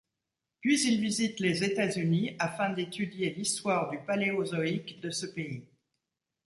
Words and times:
Puis 0.61 0.81
il 0.87 0.99
visite 0.99 1.39
les 1.39 1.63
États-Unis 1.63 2.35
afin 2.39 2.71
d'étudier 2.71 3.35
l'histoire 3.35 3.91
du 3.91 3.99
Paléozoïque 3.99 4.99
de 4.99 5.11
ce 5.11 5.27
pays. 5.27 5.63